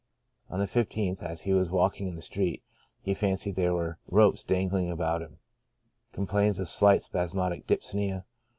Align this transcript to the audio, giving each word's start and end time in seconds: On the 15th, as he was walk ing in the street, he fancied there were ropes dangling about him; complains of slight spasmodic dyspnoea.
On 0.49 0.57
the 0.59 0.65
15th, 0.65 1.21
as 1.21 1.41
he 1.41 1.53
was 1.53 1.69
walk 1.69 2.01
ing 2.01 2.07
in 2.07 2.15
the 2.15 2.23
street, 2.23 2.63
he 3.03 3.13
fancied 3.13 3.55
there 3.55 3.75
were 3.75 3.99
ropes 4.07 4.41
dangling 4.41 4.89
about 4.89 5.21
him; 5.21 5.37
complains 6.11 6.59
of 6.59 6.69
slight 6.69 7.03
spasmodic 7.03 7.67
dyspnoea. 7.67 8.25